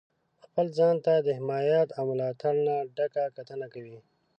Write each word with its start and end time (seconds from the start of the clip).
خپل 0.45 0.65
ځان 0.77 0.95
ته 1.05 1.13
د 1.25 1.27
حمایت 1.37 1.89
او 1.97 2.03
ملاتړ 2.11 2.53
نه 2.67 2.75
ډکه 2.95 3.23
کتنه 3.37 3.67
کوئ. 3.73 3.95